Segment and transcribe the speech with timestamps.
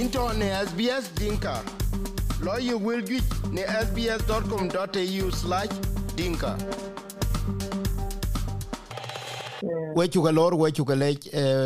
[0.00, 1.62] into ne SBS Dinka.
[2.42, 5.68] Lawyer will get ne sbs.com.au slash
[6.16, 6.56] dinka.
[9.94, 11.08] we chuka lor we chuka le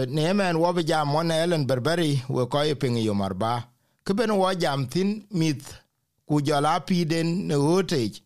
[0.06, 3.64] ne men wo jam won Ellen Berberi we ko ping yo marba
[4.04, 5.62] ke ben wo jam thin mit
[6.29, 8.20] ku jala pi den ne ote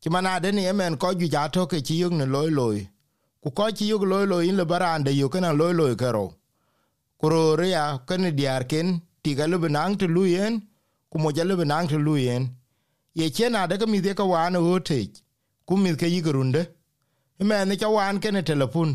[0.00, 2.88] ti mana de ne men ko ju ja to ke ti yug ne loy loy.
[3.42, 6.34] Ku ko ti yug loy loy in le barande yo kana loy loy karo
[7.20, 10.54] kuro ria kan diar ken ti ga lebe nang te luyen
[11.10, 12.42] ku mo ja lebe nang te luyen
[13.18, 14.98] ye chen ade ke midhe ka wan o te
[15.66, 16.62] ku mith ke yigurunde
[17.48, 18.90] me ne cha wan ke ne telepun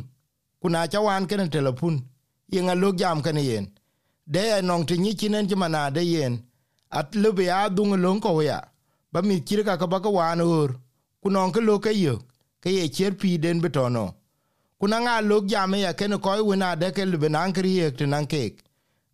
[0.62, 1.96] ku na cha wan ke ne telepun
[2.54, 3.66] ye nga log jam ke ne yen
[4.34, 6.34] de ya nong te ni chinen ti mana de yen
[7.00, 8.59] at lebe ya dung lon ko ya
[9.12, 10.70] ba mi kir ka ka ba ka wan or
[11.22, 12.16] ku nong ke lo ke yo
[12.62, 14.06] ke ye cher pi den betono
[14.80, 17.72] kuna nga log jam ya ke ne ko wi na de ke lebe nang kri
[17.80, 18.54] ye nang kek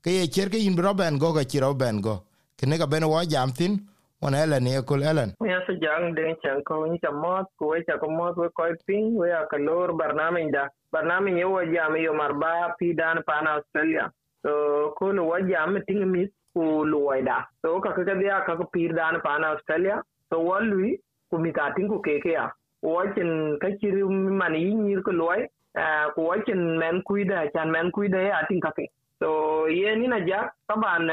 [0.05, 2.15] ke ye cher ke in roben go ga chi roben go
[2.61, 3.81] kene ka ben wa jam tin
[4.21, 5.33] on Ellen ye kul Ellen.
[5.43, 8.47] Ya se jang den chan ko ni cha mot ko we cha ko mot we
[8.57, 10.67] ko ping we ya ka lor barnami da.
[10.93, 14.11] Barnami ye wo jam yo marba pi dan pan Australia.
[14.43, 17.45] So ko lo wa jam ting mi ku lo da.
[17.61, 20.01] So ka ka dia ka ko pi dan pan Australia.
[20.29, 20.97] So wa lui
[21.29, 22.49] ku mi ka ting ku ke ke ya.
[22.81, 25.45] Wa chen ka chiri man yi ni ko loy.
[26.15, 28.87] Ku wa men kuida chan men kuida ya ting ka ke.
[29.19, 31.07] So ye ni na ja taban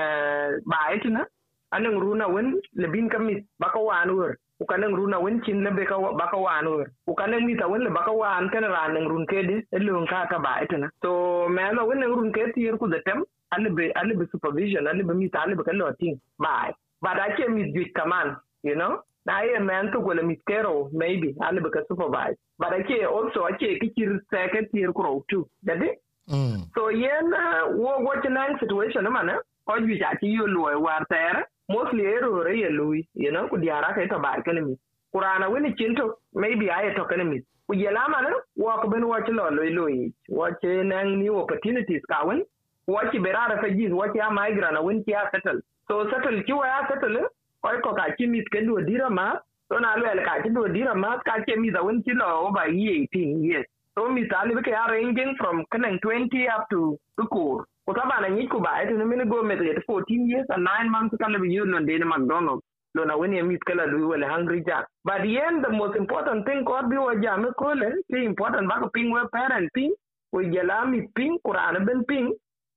[0.67, 1.25] ba itina
[1.73, 6.37] anang runa wen lebin kamit baka wan wer ukanang runa wen chin lebe ka baka
[6.37, 10.27] wan wer ukanang mita wen le baka wan kana ran nang run kedi elung ka
[10.31, 14.87] ta ba etana so melo wen nang run kedi yer ku detem alibe alibe supervision
[14.87, 19.03] alibe mita alibe ka loting bai but I can mit juit kaman you know?
[19.27, 21.35] Na ye man to gola mit kero maybe.
[21.41, 22.37] Alibe ka supervise.
[22.59, 25.89] But I can also can kikir second year ku too daɗi
[26.31, 26.71] Mm.
[26.75, 31.05] so yen uh, wo wo chinang situation mana ko ju ja ti yo lo war
[31.11, 33.49] ter mostly ero re ye lui you know?
[33.49, 34.79] Ku diara ka to bar kan mi.
[35.13, 37.41] Kurana wini chinto maybe aye to kan mi.
[37.67, 41.19] Ku yela mana wo ko ben wo ti lo lo lo yi wo ti nang
[41.19, 42.45] new opportunities ka wen
[42.87, 45.61] wo ti berara fa ji wo ti a migrant wen ti a settle.
[45.89, 47.27] So settle ki wa settle
[47.63, 49.39] ko ko ka ti mi ke do dira ma.
[49.69, 51.19] So na lo el ka ti do dira ma.
[51.27, 54.93] Ka ti mi da wen ti lo ba yi 18 yes so misali bike are
[54.93, 59.05] ranging from kanang 20 up to tukur ko taba na nyit ko ba ete no
[59.05, 62.63] mini go met 14 years and 9 months kala bi yun non dena mcdonald.
[62.95, 64.87] Lo na weni mit kala lu wala hungry jack.
[65.05, 68.69] But the end the most important thing ko bi wa jam ko le ti important
[68.73, 69.93] ba ko ping we parent ping
[70.33, 72.33] ko jela mi ping qur'an ben ping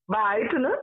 [0.10, 0.74] ba ete no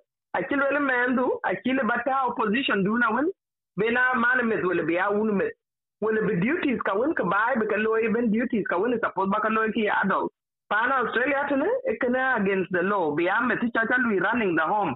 [0.40, 3.28] akilo le mendu akile bata opposition du na wen
[3.76, 5.52] bena man met wala bi a wunu met
[6.02, 9.30] wala bi duties ka wen ka bai bi ka loy ben duties ka wen suppose
[9.34, 10.32] ba ka loy ki adult
[10.74, 14.66] pana australia tene ekena against the law bi am ti cha cha lui running the
[14.74, 14.94] home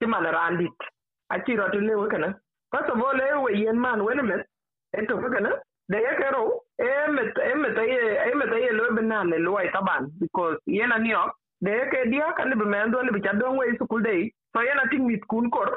[0.00, 0.88] ti man randit
[1.34, 2.30] a ti ro le we kana
[2.72, 4.46] first of all e we yen man wen met
[5.00, 5.52] eto ko kana
[5.92, 6.42] de ye kero
[6.88, 10.58] e met e met ye e met ye lo ben na le loy taban because
[10.78, 11.32] yen ani ok
[11.66, 14.20] de ke dia kan bi men do le bi cha don we school day
[14.56, 15.68] so yen ating mit kun kor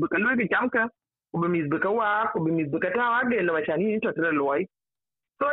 [0.00, 0.88] bi ka loy ke chamka
[1.32, 4.00] ku bi mis bika wa ku bi mis bika ta wa de no machani ni
[4.00, 4.66] to tire loy
[5.40, 5.46] so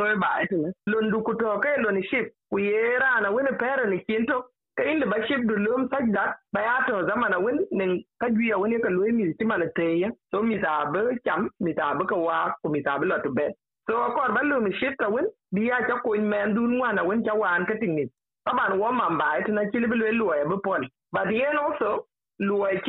[0.00, 3.84] loy ba etene londu ku to ke lo ni ship ku yera na wini pere
[3.90, 4.36] ni kinto
[4.76, 8.58] ka inda ba ship du lum sajda ba ya to zamana win nen ka juya
[8.58, 12.04] wani ka loy mi ti mana teya so mi ta ba cham mi ta ba
[12.06, 13.46] ka wa ku mi ta ba lo to be
[13.88, 15.24] so kor ba lu mi ship ta win.
[15.54, 17.74] Biya cha ko men dun wana win cha wan ka
[18.54, 18.78] man
[19.72, 20.80] kili bi ya pol
[21.12, 22.06] but yen also
[22.40, 22.80] ya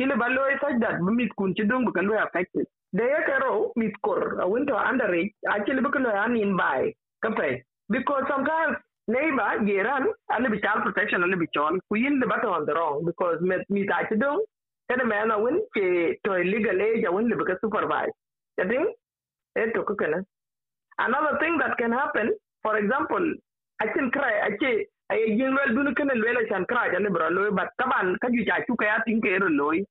[4.90, 5.32] underage
[7.88, 8.76] because sometimes
[9.08, 12.74] neighbor geran ali bi child protection ali bi chol ku yin li bata on the
[12.74, 14.40] wrong because mit mit a ci dung
[14.90, 15.04] kada
[15.76, 15.84] ke
[16.24, 17.12] to illegal age a
[17.50, 18.14] ka supervise
[18.64, 18.88] i think
[19.56, 20.18] eh to kana
[20.98, 23.34] another thing that can happen for example
[23.80, 24.34] I can cry.
[24.48, 28.16] I can ay jin wel dun kana lela chan kra ja bro loy bat taban
[28.22, 29.84] ka ju cha chu ka tin ke ro loy.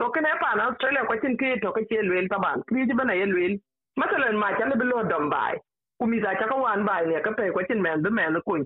[0.00, 2.64] To kana pa na australia ko tin ke to ka che wel taban.
[2.68, 3.54] Kri ji bana yel wel.
[4.00, 5.54] Masalan ma cha le bilo dom bai.
[6.00, 8.58] Kumi za ka wan bai ne ka pe ko tin men de men ko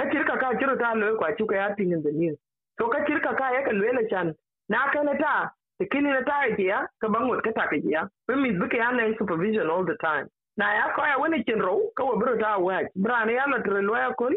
[0.00, 2.38] ka kir ka ka kiro ta loy kwa chu ka tin in the news.
[2.80, 4.34] To ka kir ka ka ya ka lela chan
[4.68, 5.34] na kana ta
[5.82, 8.08] tikini na ta ya ka bangot ka ta ka ya.
[8.28, 10.28] We mi buke ya supervision all the time
[10.58, 13.46] na ya ko ya wani kin ro ko wa bru ta wa bra ne ya
[13.46, 14.34] na tre lo kun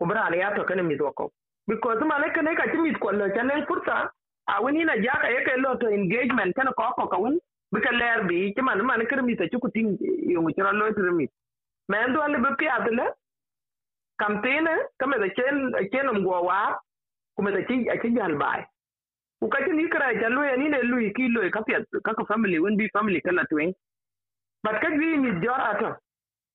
[0.00, 1.30] ko bra ya to kan mi zoko
[1.68, 4.10] because ma ne kan ka ti mi ko lo kan ne furta
[4.48, 7.38] a wani na ja ka ya lo to engagement kan ko ko kun
[7.72, 9.96] bi ka ler bi ti ma ne ma ne kan mi ta ku tin
[10.34, 11.28] yo mu tra lo tre ya mi
[11.90, 13.14] ma en do ale bi adle ya
[14.22, 14.66] campaign
[15.00, 15.56] ka da chen
[15.92, 16.60] chen um go wa
[17.36, 18.60] ku me da chi a chi gal bai.
[19.40, 21.74] Ku ka ti ni kra ja ya lo ni ne lu ki lo ka pi
[22.06, 23.72] ka ka family wen bi family kan na twen
[24.64, 25.90] but ka bi mi jora to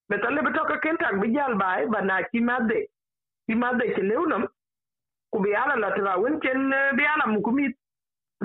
[0.09, 2.59] me to le be to ka ken tak bi jal bai ba na chi ma
[2.69, 2.79] de
[3.47, 4.47] chi ma de ke le unam
[5.33, 7.67] ku bi ala la tra won chen bi ala mu ku mi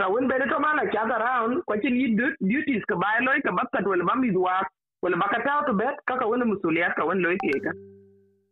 [0.01, 2.05] ra won be to ma na cha da round ko chi ni
[2.51, 4.61] duties ka bai lo ka ba ka to le ba mi duwa
[5.03, 7.73] wala baka taw to bet kaka wani musuliyat ka wani loike ka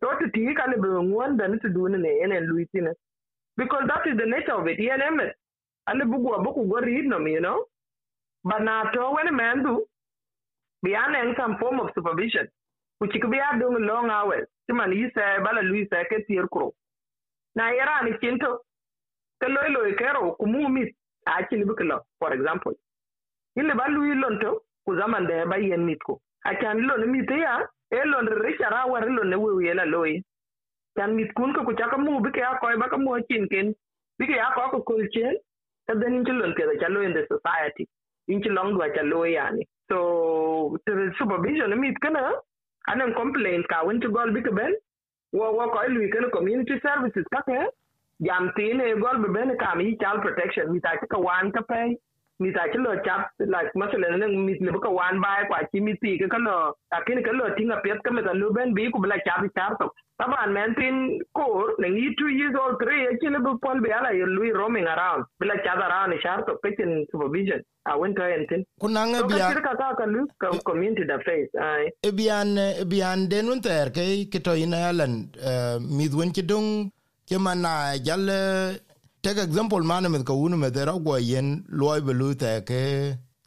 [0.00, 2.92] to to ti ka le be ngwan da ni to dun ne
[3.56, 5.32] because that is the nature of it yen emet
[5.90, 7.64] ale bugu abuku go read no you know?
[8.44, 8.60] But
[8.94, 9.86] to when man do
[10.82, 12.48] be an some form of supervision.
[12.98, 14.46] Which could be a doing long hours.
[14.70, 16.72] Timan yi say bala lui I ke tier kro
[17.54, 18.58] na yara ni kinto
[19.42, 20.94] ke loy loy kero kumu mit
[21.26, 22.72] a chini buklo for example.
[23.58, 26.20] Ile ba lui lonto ku zaman da ba yen mit ko.
[26.46, 27.60] Acan lon mit ya
[27.92, 30.22] e lon re cara war lon ne wew yela loy
[30.96, 33.74] can mit kun ko chaka mu bi ke ko ba ka mu chin ken
[34.18, 35.36] bi ke ko ko kol chen.
[35.88, 37.88] Ta den in lo in the society.
[38.28, 40.78] In chi long do cha yani to
[41.18, 42.24] supervision mit kana
[42.94, 44.74] anan complaint ka won to gol bi ben
[45.40, 47.58] wo wo ko lu ke community services ka ke
[48.28, 51.62] jam tin e gol be ben ka mi child protection mi ta ka wan ka
[51.74, 51.86] pay
[52.40, 55.96] mi ta chilo chap like masala ne mi le ka wan bai kwa chi mi
[56.02, 56.56] ti ka lo
[56.98, 59.78] akin ka lo tinga pet ka me ta lu ben bi ku bla chap chap
[59.80, 59.88] to
[60.20, 60.96] taban men tin
[61.40, 64.10] kor ne ni 2 years old three ya chile bu pol be ala
[64.60, 67.62] roaming around bla chap around chap to pitching supervision.
[67.90, 71.88] A winter entin kunanga bia ka ka ka lu ka community da face ai?
[72.08, 75.14] E bian e bian den un ter ke ke to ina lan
[75.96, 76.68] mi dwen ki dung
[77.30, 77.72] ke mana
[78.08, 78.28] jal
[79.22, 82.80] take example man mit ka unu met era go yen loy belu te ke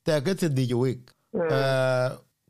[0.06, 1.12] te ke te di week.
[1.34, 2.10] Uh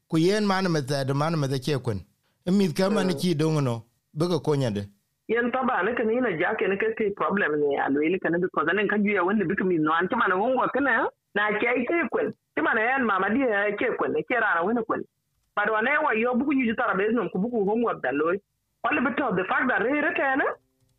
[0.09, 1.99] ku yen man met te man met ke kun
[2.45, 3.83] mit ka man ki dongo no?
[4.13, 4.83] Be ko konya de.
[5.27, 8.19] Yen taba ne kan ina ja ke ne ke ke problem ne a lo ile
[8.19, 11.07] kan bi ko zanen kan juya wanda bi mi no an tama na wongo kana
[11.35, 13.39] na ke ke kun tama na yan mama di
[13.79, 15.01] ke kun ke rana wani kun
[15.55, 18.37] but wane wa yo buku nyu tara be no ku buku homework da loy
[19.17, 20.43] to the fact that re kana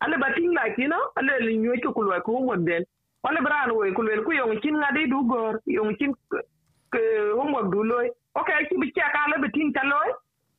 [0.01, 2.83] ale bating like you know ale li nyoy ko kulwa ko won den
[3.23, 6.13] wala bran wo kulwel ku yong chin ngade du gor yong chin
[6.91, 7.01] ke
[7.37, 10.09] homework du loy okay ki bi ka ale bating ta loy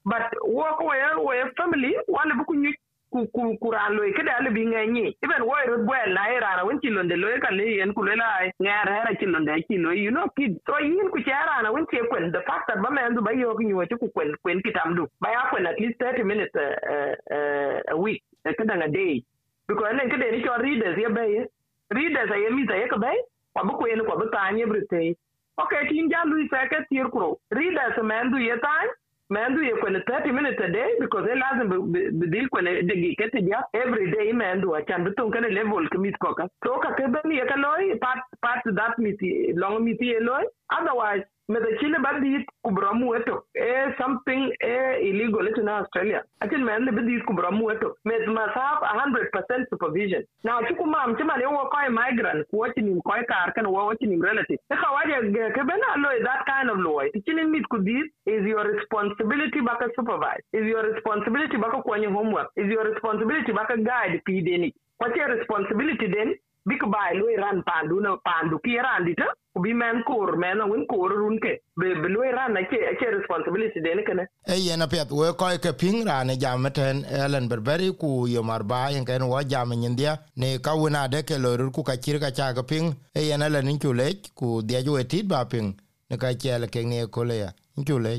[0.04, 0.98] but wo ko we
[1.28, 2.72] we family wala bu ku nyu
[3.12, 6.64] ku ku kuran loy ke ale bi nganyi even wo ro bwel na era na
[6.64, 9.96] won chilon de loy ka le yen kulela ai ngara era chilon de chi loy
[10.00, 12.90] you know kid so yin ku chara na won che kwen the fact that ba
[12.90, 15.06] men du ba yo ku nyu ku kwen kwen kitam du.
[15.20, 18.22] Ba ya kwen at least 30 minutes uh, uh, a week
[18.54, 19.24] kadang a day
[19.68, 21.46] because nen kede ni cho readers ye bay
[21.90, 23.16] readers ay mi tay ka bay
[23.52, 25.16] kwa bu ko yen kwa bu tanye brite
[25.58, 28.88] okay tin ja lu sa ka tir kro readers man du ye tan
[29.30, 32.94] man du ye ko 30 minutes a day because they lazim be dil ko de
[33.02, 33.62] gi kete dia.
[33.74, 37.06] Every day man du achan bu tun kana level kemit ko ka so ka ke
[37.38, 39.18] ye ka loy part part that mit
[39.56, 45.46] long mit ye loy otherwise me the chile bandit kubramu eto eh something eh illegal
[45.46, 46.22] in Australia.
[46.40, 47.94] Akin me the bandit kubramu eto.
[48.04, 50.24] Me must have a hundred percent supervision.
[50.44, 53.86] Now chuku mam chima ne wo koi migrant ku watching him koi kar kan wo
[53.86, 54.58] watching him relative.
[54.70, 57.00] E kawaje ke bena lo that kind of law.
[57.14, 60.42] Tichini mit ku this is your responsibility baka supervise.
[60.52, 62.50] Is your responsibility baka kwenye homework.
[62.56, 64.72] Is your responsibility baka guide pideni.
[65.14, 66.34] Your responsibility then?
[66.68, 69.26] Bik bai lu ran pandu na pandu ki ran dita
[69.62, 73.06] bi men kor men win kor run ke be be lu ran na ke ke
[73.16, 77.48] responsibility de ne kana e yena pet we ko ke ping ran jam ten elen
[77.52, 81.54] berberi ku yo marba en ken wa jam ndia ne ka wona de ke lo
[81.70, 84.98] ku ka kir ka cha ga ping e yena len ku le ku de ju
[85.02, 85.68] etit ba ping
[86.10, 87.50] ne ka chele ke ne ko le ya
[87.88, 88.18] ku le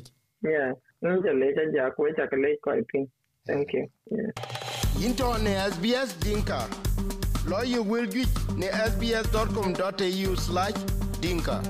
[0.54, 0.72] yeah
[1.26, 3.08] ke le ja ku ja ke le ko ping
[3.48, 3.86] thank you.
[4.12, 4.32] Yeah
[5.06, 6.60] into ne sbs dinka
[7.66, 8.28] you will get
[8.58, 11.62] ne sbs.com.au/dinka